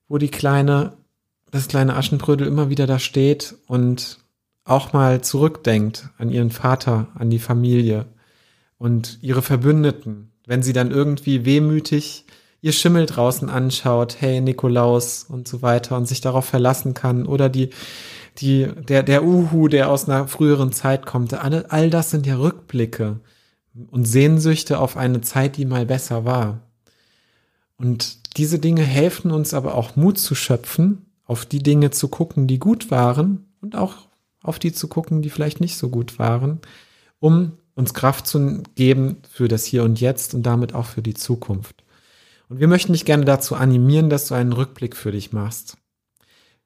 wo 0.09 0.17
die 0.17 0.29
kleine, 0.29 0.93
das 1.51 1.69
kleine 1.69 1.95
Aschenbrödel 1.95 2.47
immer 2.47 2.69
wieder 2.69 2.87
da 2.87 2.99
steht 2.99 3.55
und 3.67 4.19
auch 4.65 4.91
mal 4.91 5.21
zurückdenkt 5.21 6.09
an 6.17 6.29
ihren 6.29 6.51
Vater, 6.51 7.07
an 7.15 7.29
die 7.29 7.39
Familie 7.39 8.05
und 8.77 9.19
ihre 9.21 9.41
Verbündeten, 9.41 10.31
wenn 10.45 10.63
sie 10.63 10.73
dann 10.73 10.91
irgendwie 10.91 11.45
wehmütig 11.45 12.25
ihr 12.61 12.71
Schimmel 12.71 13.07
draußen 13.07 13.49
anschaut, 13.49 14.17
hey 14.19 14.39
Nikolaus 14.39 15.23
und 15.23 15.47
so 15.47 15.61
weiter 15.61 15.97
und 15.97 16.07
sich 16.07 16.21
darauf 16.21 16.45
verlassen 16.45 16.93
kann 16.93 17.25
oder 17.25 17.49
die 17.49 17.69
die 18.37 18.67
der 18.87 19.03
der 19.03 19.23
Uhu, 19.23 19.67
der 19.67 19.89
aus 19.89 20.07
einer 20.07 20.27
früheren 20.27 20.71
Zeit 20.71 21.05
kommt, 21.05 21.33
all, 21.33 21.65
all 21.67 21.89
das 21.89 22.11
sind 22.11 22.25
ja 22.25 22.37
Rückblicke 22.37 23.19
und 23.89 24.05
Sehnsüchte 24.05 24.79
auf 24.79 24.97
eine 24.97 25.21
Zeit, 25.21 25.57
die 25.57 25.65
mal 25.65 25.85
besser 25.85 26.25
war. 26.25 26.61
Und 27.77 28.37
diese 28.37 28.59
Dinge 28.59 28.83
helfen 28.83 29.31
uns 29.31 29.53
aber 29.53 29.75
auch 29.75 29.95
Mut 29.95 30.17
zu 30.17 30.35
schöpfen, 30.35 31.05
auf 31.25 31.45
die 31.45 31.63
Dinge 31.63 31.91
zu 31.91 32.09
gucken, 32.09 32.47
die 32.47 32.59
gut 32.59 32.91
waren 32.91 33.45
und 33.61 33.75
auch 33.75 33.95
auf 34.43 34.59
die 34.59 34.71
zu 34.71 34.87
gucken, 34.87 35.21
die 35.21 35.29
vielleicht 35.29 35.61
nicht 35.61 35.77
so 35.77 35.89
gut 35.89 36.19
waren, 36.19 36.59
um 37.19 37.53
uns 37.73 37.93
Kraft 37.93 38.27
zu 38.27 38.63
geben 38.75 39.17
für 39.29 39.47
das 39.47 39.65
Hier 39.65 39.83
und 39.83 39.99
Jetzt 39.99 40.33
und 40.33 40.43
damit 40.43 40.75
auch 40.75 40.85
für 40.85 41.01
die 41.01 41.13
Zukunft. 41.13 41.83
Und 42.51 42.59
wir 42.59 42.67
möchten 42.67 42.91
dich 42.91 43.05
gerne 43.05 43.23
dazu 43.23 43.55
animieren, 43.55 44.09
dass 44.09 44.27
du 44.27 44.35
einen 44.35 44.51
Rückblick 44.51 44.97
für 44.97 45.13
dich 45.13 45.31
machst. 45.31 45.77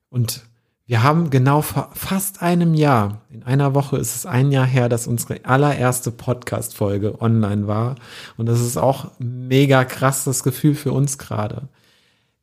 Und 0.10 0.42
wir 0.88 1.04
haben 1.04 1.30
genau 1.30 1.62
vor 1.62 1.92
fast 1.94 2.42
einem 2.42 2.74
Jahr, 2.74 3.22
in 3.30 3.44
einer 3.44 3.76
Woche 3.76 3.98
ist 3.98 4.16
es 4.16 4.26
ein 4.26 4.52
Jahr 4.52 4.66
her, 4.66 4.90
dass 4.90 5.06
unsere 5.06 5.46
allererste 5.46 6.10
Podcast-Folge 6.10 7.22
online 7.22 7.68
war. 7.68 7.98
Und 8.36 8.48
das 8.48 8.62
ist 8.62 8.78
auch 8.78 9.12
mega 9.20 9.86
krasses 9.86 10.42
Gefühl 10.42 10.74
für 10.74 10.92
uns 10.92 11.20
gerade. 11.20 11.70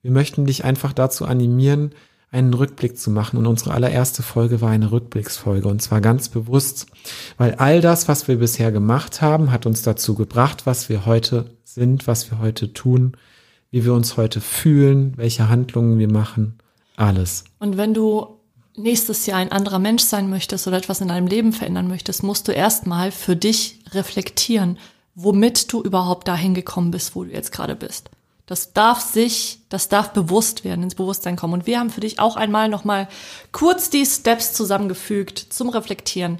Wir 0.03 0.13
möchten 0.13 0.45
dich 0.45 0.65
einfach 0.65 0.93
dazu 0.93 1.25
animieren, 1.25 1.97
einen 2.31 2.55
Rückblick 2.55 2.97
zu 2.97 3.11
machen. 3.11 3.39
Und 3.39 3.49
unsere 3.49 3.75
allererste 3.75 4.23
Folge 4.23 4.61
war 4.61 4.71
eine 4.71 4.93
Rückblicksfolge. 4.93 5.67
Und 5.67 5.83
zwar 5.83 6.01
ganz 6.01 6.29
bewusst, 6.29 6.87
weil 7.39 7.57
all 7.57 7.81
das, 7.81 8.07
was 8.07 8.29
wir 8.29 8.39
bisher 8.39 8.71
gemacht 8.71 9.21
haben, 9.21 9.51
hat 9.51 9.67
uns 9.67 9.83
dazu 9.83 10.15
gebracht, 10.15 10.65
was 10.65 10.89
wir 10.89 11.07
heute 11.07 11.57
sind, 11.65 12.07
was 12.07 12.31
wir 12.31 12.39
heute 12.39 12.73
tun 12.73 13.17
wie 13.73 13.85
wir 13.85 13.95
uns 13.95 14.17
heute 14.17 14.41
fühlen, 14.41 15.15
welche 15.17 15.49
Handlungen 15.49 15.99
wir 15.99 16.11
machen, 16.11 16.59
alles. 16.95 17.45
Und 17.59 17.77
wenn 17.77 17.95
du 17.95 18.39
nächstes 18.77 19.27
Jahr 19.27 19.39
ein 19.39 19.51
anderer 19.51 19.79
Mensch 19.79 20.05
sein 20.05 20.31
möchtest 20.31 20.67
oder 20.69 20.77
etwas 20.77 21.01
in 21.01 21.09
deinem 21.09 21.27
Leben 21.27 21.53
verändern 21.53 21.89
möchtest, 21.89 22.23
musst 22.23 22.47
du 22.47 22.53
erstmal 22.53 23.11
für 23.11 23.35
dich 23.35 23.81
reflektieren, 23.93 24.79
womit 25.15 25.73
du 25.73 25.83
überhaupt 25.83 26.29
dahin 26.29 26.55
gekommen 26.55 26.91
bist, 26.91 27.17
wo 27.17 27.25
du 27.25 27.31
jetzt 27.31 27.51
gerade 27.51 27.75
bist. 27.75 28.11
Das 28.47 28.75
darf 28.75 29.01
sich, 29.01 29.61
das 29.71 29.89
darf 29.89 30.13
bewusst 30.13 30.65
werden, 30.65 30.85
ins 30.85 30.95
Bewusstsein 30.95 31.37
kommen. 31.37 31.55
Und 31.55 31.67
wir 31.67 31.79
haben 31.79 31.91
für 31.91 32.01
dich 32.01 32.19
auch 32.19 32.37
einmal 32.37 32.69
nochmal 32.69 33.09
kurz 33.53 33.89
die 33.89 34.05
Steps 34.05 34.53
zusammengefügt 34.53 35.39
zum 35.39 35.71
Reflektieren. 35.71 36.39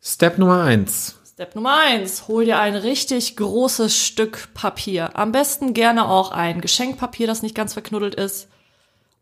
Step 0.00 0.38
Nummer 0.38 0.62
eins. 0.62 1.16
Step 1.42 1.56
Nummer 1.56 1.76
eins, 1.76 2.28
hol 2.28 2.44
dir 2.44 2.60
ein 2.60 2.76
richtig 2.76 3.34
großes 3.34 3.96
Stück 3.96 4.54
Papier. 4.54 5.16
Am 5.18 5.32
besten 5.32 5.74
gerne 5.74 6.08
auch 6.08 6.30
ein 6.30 6.60
Geschenkpapier, 6.60 7.26
das 7.26 7.42
nicht 7.42 7.56
ganz 7.56 7.72
verknuddelt 7.72 8.14
ist. 8.14 8.46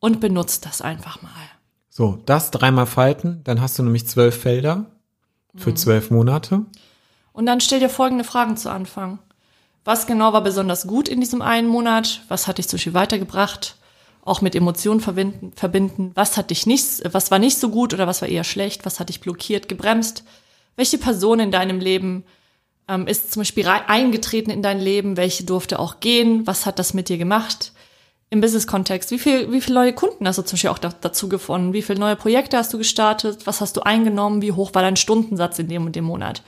Und 0.01 0.21
benutzt 0.21 0.67
das 0.67 0.83
einfach 0.83 1.23
mal. 1.23 1.31
So, 1.89 2.19
das 2.27 2.51
dreimal 2.51 2.85
falten, 2.85 3.41
dann 3.45 3.63
hast 3.63 3.79
du 3.79 3.83
nämlich 3.83 4.07
zwölf 4.07 4.39
Felder 4.39 4.85
für 5.57 5.71
mhm. 5.71 5.77
zwölf 5.77 6.11
Monate. 6.11 6.67
Und 7.33 7.47
dann 7.47 7.63
stell 7.63 7.81
dir 7.81 7.89
folgende 7.89 8.25
Fragen 8.25 8.59
zu 8.59 8.71
Anfang. 8.71 9.19
Was 9.87 10.07
genau 10.07 10.35
war 10.35 10.43
besonders 10.43 10.87
gut 10.87 11.09
in 11.09 11.21
diesem 11.21 11.41
einen 11.41 11.69
Monat? 11.69 12.21
Was 12.29 12.47
hat 12.47 12.59
dich 12.59 12.69
zum 12.69 12.77
Beispiel 12.77 12.93
weitergebracht? 12.93 13.77
Auch 14.21 14.43
mit 14.43 14.55
Emotionen 14.55 15.01
verbinden, 15.01 15.55
verbinden. 15.57 16.11
Was 16.17 16.37
hat 16.37 16.51
dich 16.51 16.67
nicht, 16.67 17.01
was 17.15 17.31
war 17.31 17.39
nicht 17.39 17.57
so 17.57 17.71
gut 17.71 17.95
oder 17.95 18.07
was 18.07 18.21
war 18.21 18.29
eher 18.29 18.45
schlecht? 18.45 18.85
Was 18.85 19.01
hat 19.01 19.09
dich 19.09 19.23
blockiert, 19.23 19.71
gebremst? 19.71 20.23
Welche 20.81 20.97
Person 20.97 21.41
in 21.41 21.51
deinem 21.51 21.79
Leben 21.79 22.25
ähm, 22.89 23.07
ist 23.07 23.31
zum 23.31 23.41
Beispiel 23.41 23.69
eingetreten 23.69 24.51
in 24.51 24.63
dein 24.63 24.81
Leben, 24.81 25.19
welche 25.19 25.45
durfte 25.45 25.79
auch 25.79 26.01
gehen, 26.01 26.47
was 26.47 26.65
hat 26.65 26.79
das 26.79 26.95
mit 26.95 27.11
dir 27.11 27.19
gemacht? 27.19 27.75
Im 28.31 28.41
Business-Kontext, 28.41 29.11
wie 29.11 29.19
viel, 29.19 29.53
wie 29.53 29.61
viele 29.61 29.75
neue 29.75 29.93
Kunden 29.93 30.27
hast 30.27 30.39
du 30.39 30.43
zum 30.43 30.57
Beispiel 30.57 30.71
auch 30.71 30.79
da, 30.79 30.89
dazu 30.89 31.29
gefunden? 31.29 31.75
Wie 31.75 31.83
viele 31.83 32.01
neue 32.01 32.17
Projekte 32.17 32.57
hast 32.57 32.73
du 32.73 32.79
gestartet? 32.79 33.47
Was 33.47 33.61
hast 33.61 33.77
du 33.77 33.83
eingenommen? 33.83 34.41
Wie 34.41 34.53
hoch 34.53 34.73
war 34.73 34.81
dein 34.81 34.97
Stundensatz 34.97 35.59
in 35.59 35.69
dem 35.69 35.85
und 35.85 35.97
dem 35.97 36.05
Monat? 36.05 36.43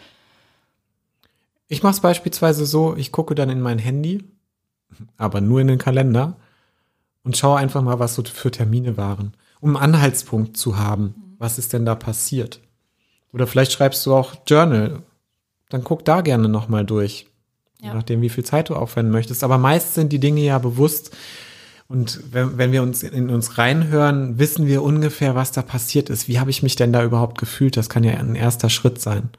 Ich 1.68 1.82
mache 1.82 1.92
es 1.92 2.00
beispielsweise 2.00 2.64
so, 2.64 2.96
ich 2.96 3.12
gucke 3.12 3.34
dann 3.34 3.50
in 3.50 3.60
mein 3.60 3.78
Handy, 3.78 4.24
aber 5.18 5.42
nur 5.42 5.60
in 5.60 5.66
den 5.66 5.78
Kalender 5.78 6.38
und 7.22 7.36
schaue 7.36 7.58
einfach 7.58 7.82
mal, 7.82 7.98
was 7.98 8.14
so 8.14 8.24
für 8.24 8.50
Termine 8.50 8.96
waren. 8.96 9.34
um 9.60 9.76
einen 9.76 9.94
Anhaltspunkt 9.94 10.56
zu 10.56 10.78
haben. 10.78 11.36
Was 11.36 11.58
ist 11.58 11.74
denn 11.74 11.84
da 11.84 11.94
passiert? 11.94 12.62
Oder 13.32 13.46
vielleicht 13.46 13.72
schreibst 13.72 14.04
du 14.06 14.14
auch 14.14 14.34
Journal. 14.46 15.02
Dann 15.70 15.84
guck 15.84 16.04
da 16.04 16.20
gerne 16.20 16.48
nochmal 16.48 16.84
durch. 16.84 17.26
Je 17.80 17.88
Ja. 17.88 17.94
nachdem, 17.94 18.20
wie 18.22 18.28
viel 18.28 18.44
Zeit 18.44 18.68
du 18.68 18.74
aufwenden 18.76 19.12
möchtest. 19.12 19.42
Aber 19.42 19.58
meist 19.58 19.94
sind 19.94 20.12
die 20.12 20.20
Dinge 20.20 20.40
ja 20.42 20.58
bewusst. 20.58 21.16
Und 21.88 22.20
wenn, 22.30 22.56
wenn 22.58 22.72
wir 22.72 22.82
uns 22.82 23.02
in 23.02 23.28
uns 23.30 23.58
reinhören, 23.58 24.38
wissen 24.38 24.66
wir 24.66 24.82
ungefähr, 24.82 25.34
was 25.34 25.52
da 25.52 25.62
passiert 25.62 26.08
ist. 26.10 26.28
Wie 26.28 26.38
habe 26.38 26.50
ich 26.50 26.62
mich 26.62 26.76
denn 26.76 26.92
da 26.92 27.02
überhaupt 27.04 27.38
gefühlt? 27.38 27.76
Das 27.76 27.88
kann 27.88 28.04
ja 28.04 28.12
ein 28.14 28.34
erster 28.34 28.70
Schritt 28.70 29.00
sein 29.00 29.30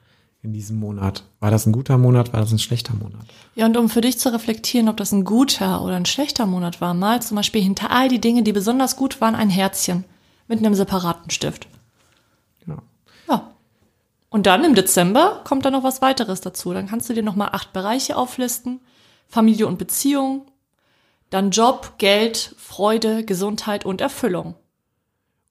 in 0.44 0.54
diesem 0.54 0.78
Monat. 0.78 1.24
War 1.40 1.52
das 1.52 1.66
ein 1.66 1.72
guter 1.72 1.98
Monat? 1.98 2.34
War 2.34 2.42
das 2.42 2.52
ein 2.52 2.60
schlechter 2.60 2.94
Monat? 2.96 3.26
Ja, 3.56 3.66
und 3.66 3.78
um 3.78 3.90
für 3.90 4.02
dich 4.02 4.20
zu 4.20 4.32
reflektieren, 4.34 4.90
ob 4.90 4.98
das 4.98 5.12
ein 5.14 5.24
guter 5.24 5.82
oder 5.82 5.96
ein 5.96 6.06
schlechter 6.06 6.46
Monat 6.46 6.82
war, 6.82 6.94
mal 6.94 7.22
zum 7.22 7.38
Beispiel 7.38 7.62
hinter 7.62 7.92
all 7.92 8.10
die 8.10 8.20
Dinge, 8.20 8.44
die 8.44 8.52
besonders 8.54 8.98
gut 8.98 9.22
waren, 9.22 9.36
ein 9.36 9.50
Herzchen 9.50 10.04
mit 10.48 10.60
einem 10.60 10.76
separaten 10.76 11.30
Stift. 11.32 11.68
Ja. 12.68 12.78
Ja. 13.30 13.53
Und 14.34 14.48
dann 14.48 14.64
im 14.64 14.74
Dezember 14.74 15.42
kommt 15.44 15.64
dann 15.64 15.74
noch 15.74 15.84
was 15.84 16.02
weiteres 16.02 16.42
dazu. 16.42 16.74
Dann 16.74 16.88
kannst 16.88 17.08
du 17.08 17.14
dir 17.14 17.22
nochmal 17.22 17.50
acht 17.52 17.72
Bereiche 17.72 18.18
auflisten. 18.18 18.80
Familie 19.28 19.68
und 19.68 19.78
Beziehung, 19.78 20.48
dann 21.30 21.52
Job, 21.52 22.00
Geld, 22.00 22.56
Freude, 22.58 23.24
Gesundheit 23.24 23.86
und 23.86 24.02
Erfüllung. 24.02 24.56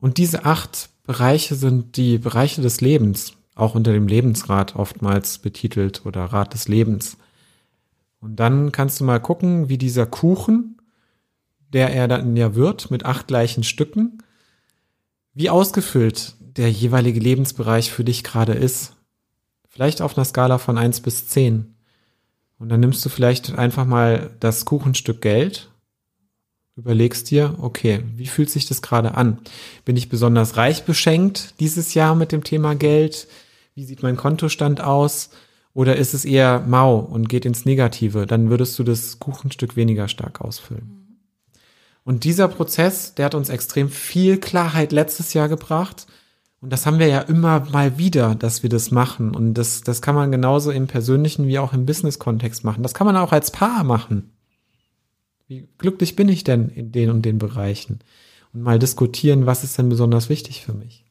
Und 0.00 0.18
diese 0.18 0.44
acht 0.46 0.88
Bereiche 1.04 1.54
sind 1.54 1.96
die 1.96 2.18
Bereiche 2.18 2.60
des 2.60 2.80
Lebens, 2.80 3.34
auch 3.54 3.76
unter 3.76 3.92
dem 3.92 4.08
Lebensrat 4.08 4.74
oftmals 4.74 5.38
betitelt 5.38 6.04
oder 6.04 6.24
Rat 6.24 6.52
des 6.52 6.66
Lebens. 6.66 7.16
Und 8.20 8.34
dann 8.40 8.72
kannst 8.72 8.98
du 8.98 9.04
mal 9.04 9.20
gucken, 9.20 9.68
wie 9.68 9.78
dieser 9.78 10.06
Kuchen, 10.06 10.82
der 11.72 11.94
er 11.94 12.08
dann 12.08 12.36
ja 12.36 12.56
wird, 12.56 12.90
mit 12.90 13.04
acht 13.04 13.28
gleichen 13.28 13.62
Stücken, 13.62 14.18
wie 15.34 15.50
ausgefüllt 15.50 16.34
der 16.56 16.70
jeweilige 16.70 17.20
Lebensbereich 17.20 17.90
für 17.90 18.04
dich 18.04 18.24
gerade 18.24 18.52
ist. 18.52 18.94
Vielleicht 19.68 20.02
auf 20.02 20.16
einer 20.16 20.24
Skala 20.24 20.58
von 20.58 20.78
eins 20.78 21.00
bis 21.00 21.28
zehn. 21.28 21.74
Und 22.58 22.68
dann 22.68 22.80
nimmst 22.80 23.04
du 23.04 23.08
vielleicht 23.08 23.58
einfach 23.58 23.86
mal 23.86 24.30
das 24.38 24.64
Kuchenstück 24.64 25.20
Geld, 25.20 25.70
überlegst 26.76 27.30
dir, 27.30 27.56
okay, 27.58 28.04
wie 28.14 28.26
fühlt 28.26 28.50
sich 28.50 28.66
das 28.66 28.82
gerade 28.82 29.14
an? 29.14 29.38
Bin 29.84 29.96
ich 29.96 30.08
besonders 30.08 30.56
reich 30.56 30.84
beschenkt 30.84 31.54
dieses 31.60 31.94
Jahr 31.94 32.14
mit 32.14 32.32
dem 32.32 32.44
Thema 32.44 32.74
Geld? 32.74 33.28
Wie 33.74 33.84
sieht 33.84 34.02
mein 34.02 34.16
Kontostand 34.16 34.80
aus? 34.80 35.30
Oder 35.74 35.96
ist 35.96 36.12
es 36.12 36.24
eher 36.24 36.60
mau 36.60 36.98
und 36.98 37.28
geht 37.28 37.46
ins 37.46 37.64
Negative? 37.64 38.26
Dann 38.26 38.50
würdest 38.50 38.78
du 38.78 38.84
das 38.84 39.18
Kuchenstück 39.18 39.74
weniger 39.76 40.06
stark 40.06 40.40
ausfüllen. 40.40 41.18
Und 42.04 42.24
dieser 42.24 42.48
Prozess, 42.48 43.14
der 43.14 43.26
hat 43.26 43.34
uns 43.34 43.48
extrem 43.48 43.88
viel 43.88 44.38
Klarheit 44.38 44.92
letztes 44.92 45.34
Jahr 45.34 45.48
gebracht. 45.48 46.06
Und 46.62 46.72
das 46.72 46.86
haben 46.86 47.00
wir 47.00 47.08
ja 47.08 47.18
immer 47.18 47.66
mal 47.72 47.98
wieder, 47.98 48.36
dass 48.36 48.62
wir 48.62 48.70
das 48.70 48.92
machen. 48.92 49.34
Und 49.34 49.54
das, 49.54 49.82
das 49.82 50.00
kann 50.00 50.14
man 50.14 50.30
genauso 50.30 50.70
im 50.70 50.86
persönlichen 50.86 51.48
wie 51.48 51.58
auch 51.58 51.72
im 51.72 51.86
Business-Kontext 51.86 52.62
machen. 52.62 52.84
Das 52.84 52.94
kann 52.94 53.04
man 53.04 53.16
auch 53.16 53.32
als 53.32 53.50
Paar 53.50 53.82
machen. 53.82 54.30
Wie 55.48 55.68
glücklich 55.78 56.14
bin 56.14 56.28
ich 56.28 56.44
denn 56.44 56.68
in 56.68 56.92
den 56.92 57.10
und 57.10 57.22
den 57.22 57.38
Bereichen? 57.38 57.98
Und 58.54 58.62
mal 58.62 58.78
diskutieren, 58.78 59.44
was 59.44 59.64
ist 59.64 59.76
denn 59.76 59.88
besonders 59.88 60.28
wichtig 60.28 60.64
für 60.64 60.72
mich? 60.72 61.04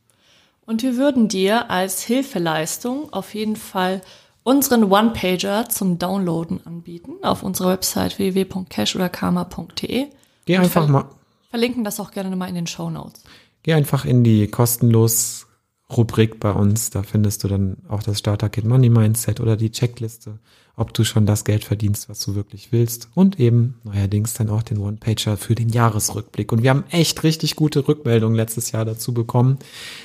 Und 0.65 0.83
wir 0.83 0.95
würden 0.95 1.27
dir 1.27 1.69
als 1.69 2.01
Hilfeleistung 2.01 3.11
auf 3.11 3.35
jeden 3.35 3.57
Fall 3.57 4.01
unseren 4.43 4.85
One-Pager 4.85 5.67
zum 5.67 5.99
Downloaden 5.99 6.65
anbieten 6.65 7.11
auf 7.23 7.43
unserer 7.43 7.71
Website 7.71 8.17
www.cash 8.19 8.95
oder 8.95 9.09
karma.de. 9.09 10.07
Geh 10.45 10.57
einfach 10.57 10.87
mal, 10.87 11.09
Verlinken 11.51 11.83
das 11.83 11.99
auch 11.99 12.11
gerne 12.11 12.33
mal 12.37 12.47
in 12.47 12.55
den 12.55 12.67
Show 12.67 12.89
Notes. 12.89 13.23
Geh 13.63 13.73
einfach 13.73 14.05
in 14.05 14.23
die 14.23 14.47
kostenlos 14.47 15.47
Rubrik 15.95 16.39
bei 16.39 16.51
uns. 16.51 16.89
Da 16.89 17.03
findest 17.03 17.43
du 17.43 17.47
dann 17.47 17.77
auch 17.87 18.03
das 18.03 18.19
Starter-Kit 18.19 18.65
Money 18.65 18.89
Mindset 18.89 19.39
oder 19.39 19.57
die 19.57 19.71
Checkliste, 19.71 20.39
ob 20.75 20.93
du 20.93 21.03
schon 21.03 21.25
das 21.25 21.43
Geld 21.43 21.63
verdienst, 21.63 22.09
was 22.09 22.19
du 22.23 22.35
wirklich 22.35 22.71
willst. 22.71 23.09
Und 23.13 23.39
eben 23.39 23.75
neuerdings 23.83 24.33
dann 24.33 24.49
auch 24.49 24.63
den 24.63 24.77
One-Pager 24.79 25.37
für 25.37 25.55
den 25.55 25.69
Jahresrückblick. 25.69 26.51
Und 26.51 26.63
wir 26.63 26.69
haben 26.69 26.85
echt 26.89 27.23
richtig 27.23 27.55
gute 27.55 27.87
Rückmeldungen 27.87 28.35
letztes 28.35 28.71
Jahr 28.71 28.85
dazu 28.85 29.13
bekommen, 29.13 29.59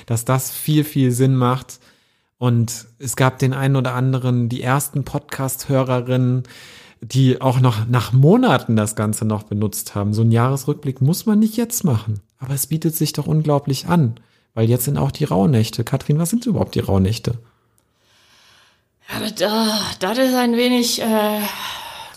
dass 0.05 0.25
das 0.25 0.51
viel, 0.51 0.83
viel 0.83 1.11
Sinn 1.11 1.35
macht. 1.35 1.79
Und 2.37 2.87
es 2.99 3.15
gab 3.15 3.39
den 3.39 3.53
einen 3.53 3.75
oder 3.75 3.93
anderen, 3.93 4.49
die 4.49 4.61
ersten 4.61 5.03
Podcast-Hörerinnen, 5.03 6.43
die 7.01 7.41
auch 7.41 7.59
noch 7.59 7.87
nach 7.87 8.11
Monaten 8.11 8.75
das 8.75 8.95
Ganze 8.95 9.25
noch 9.25 9.43
benutzt 9.43 9.95
haben. 9.95 10.13
So 10.13 10.21
ein 10.21 10.31
Jahresrückblick 10.31 11.01
muss 11.01 11.25
man 11.25 11.39
nicht 11.39 11.57
jetzt 11.57 11.83
machen. 11.83 12.21
Aber 12.39 12.53
es 12.53 12.67
bietet 12.67 12.95
sich 12.95 13.13
doch 13.13 13.27
unglaublich 13.27 13.87
an. 13.87 14.19
Weil 14.53 14.69
jetzt 14.69 14.85
sind 14.85 14.97
auch 14.97 15.11
die 15.11 15.23
Rauhnächte. 15.23 15.83
Katrin, 15.83 16.19
was 16.19 16.31
sind 16.31 16.45
überhaupt 16.45 16.75
die 16.75 16.79
Rauhnächte? 16.79 17.37
Ja, 19.09 19.29
da, 19.29 19.79
das 19.99 20.17
ist 20.17 20.33
ein 20.33 20.57
wenig 20.57 21.01
äh, 21.01 21.41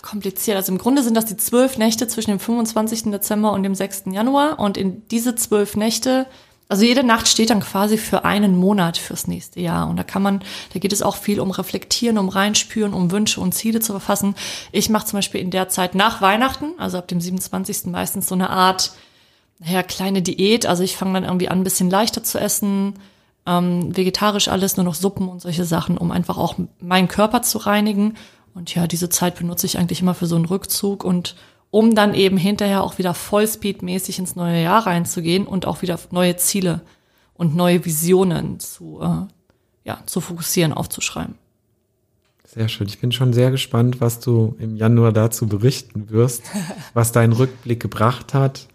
kompliziert. 0.01 0.57
Also 0.57 0.71
im 0.71 0.77
Grunde 0.77 1.03
sind 1.03 1.15
das 1.15 1.25
die 1.25 1.37
zwölf 1.37 1.77
Nächte 1.77 2.07
zwischen 2.07 2.31
dem 2.31 2.39
25. 2.39 3.03
Dezember 3.11 3.53
und 3.53 3.63
dem 3.63 3.75
6. 3.75 4.05
Januar. 4.07 4.59
Und 4.59 4.77
in 4.77 5.07
diese 5.09 5.35
zwölf 5.35 5.75
Nächte, 5.75 6.25
also 6.67 6.83
jede 6.83 7.03
Nacht 7.03 7.27
steht 7.27 7.49
dann 7.49 7.59
quasi 7.59 7.97
für 7.97 8.25
einen 8.25 8.55
Monat 8.55 8.97
fürs 8.97 9.27
nächste 9.27 9.59
Jahr. 9.59 9.89
Und 9.89 9.97
da 9.97 10.03
kann 10.03 10.21
man, 10.21 10.41
da 10.73 10.79
geht 10.79 10.93
es 10.93 11.01
auch 11.01 11.17
viel 11.17 11.39
um 11.39 11.51
Reflektieren, 11.51 12.17
um 12.17 12.29
Reinspüren, 12.29 12.93
um 12.93 13.11
Wünsche 13.11 13.39
und 13.39 13.53
Ziele 13.53 13.81
zu 13.81 13.93
verfassen. 13.93 14.35
Ich 14.71 14.89
mache 14.89 15.05
zum 15.05 15.17
Beispiel 15.17 15.41
in 15.41 15.51
der 15.51 15.69
Zeit 15.69 15.95
nach 15.95 16.21
Weihnachten, 16.21 16.73
also 16.77 16.97
ab 16.97 17.07
dem 17.07 17.21
27. 17.21 17.85
meistens 17.85 18.27
so 18.27 18.35
eine 18.35 18.49
Art, 18.49 18.93
naja, 19.63 19.83
kleine 19.83 20.21
Diät. 20.21 20.65
Also 20.65 20.83
ich 20.83 20.97
fange 20.97 21.13
dann 21.13 21.23
irgendwie 21.23 21.47
an, 21.47 21.59
ein 21.59 21.63
bisschen 21.63 21.89
leichter 21.89 22.23
zu 22.23 22.39
essen, 22.39 22.95
ähm, 23.45 23.95
vegetarisch 23.95 24.47
alles, 24.47 24.75
nur 24.75 24.83
noch 24.83 24.95
Suppen 24.95 25.29
und 25.29 25.41
solche 25.41 25.65
Sachen, 25.65 25.97
um 25.97 26.11
einfach 26.11 26.37
auch 26.37 26.55
meinen 26.79 27.07
Körper 27.07 27.43
zu 27.43 27.59
reinigen. 27.59 28.15
Und 28.53 28.73
ja, 28.73 28.87
diese 28.87 29.09
Zeit 29.09 29.37
benutze 29.37 29.67
ich 29.67 29.77
eigentlich 29.77 30.01
immer 30.01 30.15
für 30.15 30.25
so 30.25 30.35
einen 30.35 30.45
Rückzug 30.45 31.03
und 31.03 31.35
um 31.69 31.95
dann 31.95 32.13
eben 32.13 32.37
hinterher 32.37 32.83
auch 32.83 32.97
wieder 32.97 33.13
Vollspeed-mäßig 33.13 34.19
ins 34.19 34.35
neue 34.35 34.61
Jahr 34.61 34.85
reinzugehen 34.85 35.47
und 35.47 35.65
auch 35.65 35.81
wieder 35.81 35.97
neue 36.09 36.35
Ziele 36.35 36.81
und 37.33 37.55
neue 37.55 37.85
Visionen 37.85 38.59
zu, 38.59 38.99
äh, 39.01 39.27
ja, 39.85 39.99
zu 40.05 40.21
fokussieren, 40.21 40.73
aufzuschreiben. 40.73 41.35
Sehr 42.45 42.67
schön. 42.67 42.87
Ich 42.87 42.99
bin 42.99 43.13
schon 43.13 43.31
sehr 43.31 43.51
gespannt, 43.51 44.01
was 44.01 44.19
du 44.19 44.55
im 44.59 44.75
Januar 44.75 45.13
dazu 45.13 45.47
berichten 45.47 46.09
wirst, 46.09 46.43
was 46.93 47.13
dein 47.13 47.31
Rückblick 47.31 47.79
gebracht 47.79 48.33
hat. 48.33 48.67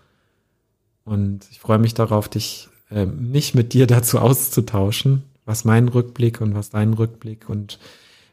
Und 1.07 1.47
ich 1.53 1.61
freue 1.61 1.79
mich 1.79 1.95
darauf, 1.95 2.29
dich 2.29 2.69
äh, 2.91 3.07
nicht 3.07 3.55
mit 3.55 3.73
dir 3.73 3.87
dazu 3.87 4.19
auszutauschen, 4.19 5.23
was 5.47 5.65
mein 5.65 5.89
Rückblick 5.89 6.41
und 6.41 6.55
was 6.55 6.69
dein 6.69 6.93
Rückblick 6.93 7.49
und 7.49 7.79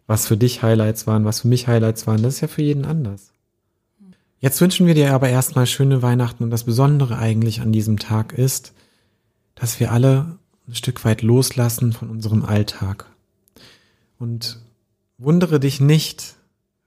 was 0.07 0.27
für 0.27 0.35
dich 0.35 0.63
Highlights 0.63 1.07
waren, 1.07 1.23
was 1.23 1.41
für 1.41 1.47
mich 1.47 1.67
Highlights 1.67 2.07
waren. 2.07 2.21
Das 2.21 2.35
ist 2.35 2.41
ja 2.41 2.47
für 2.47 2.63
jeden 2.63 2.83
anders. 2.83 3.31
Jetzt 4.39 4.59
wünschen 4.59 4.87
wir 4.87 4.95
dir 4.95 5.13
aber 5.13 5.29
erstmal 5.29 5.67
schöne 5.67 6.01
Weihnachten 6.01 6.43
und 6.43 6.49
das 6.49 6.65
Besondere 6.65 7.17
eigentlich 7.17 7.61
an 7.61 7.71
diesem 7.71 7.99
Tag 7.99 8.33
ist, 8.33 8.73
dass 9.55 9.79
wir 9.79 9.91
alle 9.91 10.37
ein 10.67 10.75
Stück 10.75 11.05
weit 11.05 11.21
loslassen 11.21 11.93
von 11.93 12.09
unserem 12.09 12.43
Alltag. 12.43 13.05
Und 14.17 14.59
wundere 15.17 15.59
dich 15.59 15.79
nicht, 15.79 16.35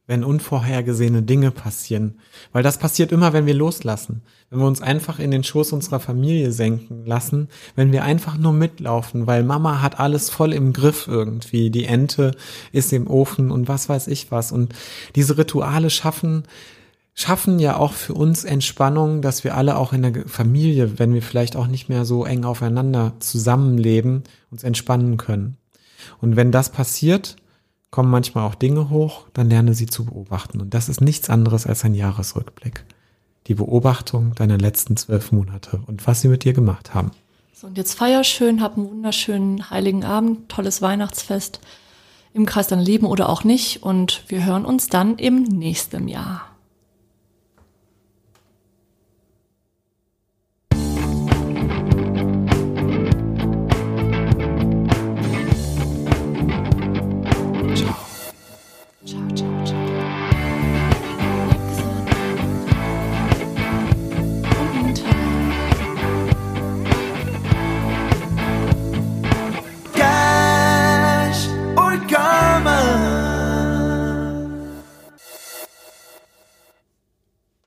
wenn 0.07 0.23
unvorhergesehene 0.23 1.23
Dinge 1.23 1.51
passieren, 1.51 2.21
weil 2.53 2.63
das 2.63 2.79
passiert 2.79 3.11
immer, 3.11 3.33
wenn 3.33 3.47
wir 3.47 3.55
loslassen, 3.55 4.23
wenn 4.51 4.61
wir 4.61 4.67
uns 4.67 4.81
einfach 4.81 5.19
in 5.19 5.31
den 5.31 5.43
Schoß 5.43 5.73
unserer 5.73 5.99
Familie 5.99 6.53
senken 6.53 7.05
lassen, 7.05 7.49
wenn 7.75 7.93
wir 7.93 8.05
einfach 8.05 8.39
nur 8.39 8.53
mitlaufen, 8.53 9.27
weil 9.27 9.43
Mama 9.43 9.83
hat 9.83 9.99
alles 9.99 10.31
voll 10.31 10.53
im 10.53 10.73
Griff 10.73 11.09
irgendwie, 11.09 11.71
die 11.71 11.87
Ente 11.87 12.33
ist 12.73 12.93
im 12.93 13.09
Ofen 13.09 13.51
und 13.51 13.67
was 13.69 13.89
weiß 13.89 14.07
ich 14.07 14.31
was. 14.31 14.53
Und 14.53 14.75
diese 15.17 15.39
Rituale 15.39 15.91
schaffen 15.91 16.45
schaffen 17.19 17.59
ja 17.59 17.79
auch 17.79 17.95
für 17.95 18.13
uns 18.13 18.45
Entspannung, 18.45 19.23
dass 19.23 19.43
wir 19.43 19.57
alle 19.57 19.79
auch 19.79 19.95
in 19.95 20.03
der 20.03 20.29
Familie, 20.29 20.99
wenn 20.99 21.15
wir 21.15 21.23
vielleicht 21.23 21.57
auch 21.57 21.67
nicht 21.67 21.89
mehr 21.89 22.05
so 22.05 22.27
eng 22.27 22.45
aufeinander 22.45 23.15
zusammenleben, 23.21 24.25
uns 24.51 24.63
entspannen 24.63 25.17
können. 25.17 25.57
Und 26.21 26.37
wenn 26.37 26.53
das 26.53 26.71
passiert, 26.71 27.37
kommen 27.97 28.11
manchmal 28.11 28.45
auch 28.45 28.55
Dinge 28.55 28.91
hoch, 28.91 29.25
dann 29.33 29.49
lerne 29.49 29.73
sie 29.73 29.87
zu 29.87 30.05
beobachten. 30.05 30.61
Und 30.61 30.75
das 30.75 30.91
ist 30.91 31.01
nichts 31.01 31.31
anderes 31.31 31.67
als 31.67 31.83
ein 31.83 31.95
Jahresrückblick. 31.95 32.85
Die 33.47 33.55
Beobachtung 33.55 34.35
deiner 34.35 34.59
letzten 34.59 34.99
zwölf 34.99 35.33
Monate 35.33 35.81
und 35.87 36.07
was 36.07 36.21
sie 36.21 36.29
mit 36.29 36.45
dir 36.45 36.53
gemacht 36.53 36.93
haben. 36.93 37.13
So, 37.55 37.69
und 37.69 37.79
jetzt 37.79 37.95
feier 37.95 38.23
schön, 38.23 38.61
hab 38.61 38.77
einen 38.77 38.91
wunderschönen 38.91 39.71
heiligen 39.71 40.05
Abend, 40.05 40.51
tolles 40.51 40.83
Weihnachtsfest 40.83 41.61
im 42.35 42.45
Kreis 42.45 42.67
deiner 42.67 42.83
Lieben 42.83 43.07
oder 43.07 43.31
auch 43.31 43.45
nicht. 43.45 43.83
Und 43.83 44.25
wir 44.29 44.45
hören 44.45 44.67
uns 44.67 44.89
dann 44.89 45.17
im 45.17 45.45
nächsten 45.45 46.07
Jahr. 46.07 46.43